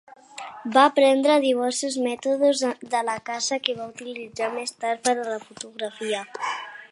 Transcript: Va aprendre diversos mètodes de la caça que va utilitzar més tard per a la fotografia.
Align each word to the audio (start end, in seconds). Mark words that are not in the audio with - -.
Va 0.75 0.83
aprendre 0.91 1.35
diversos 1.43 1.97
mètodes 2.05 2.63
de 2.95 3.03
la 3.11 3.17
caça 3.31 3.61
que 3.67 3.77
va 3.81 3.89
utilitzar 3.93 4.49
més 4.57 4.75
tard 4.85 5.07
per 5.09 5.17
a 5.19 5.29
la 5.31 5.39
fotografia. 5.47 6.25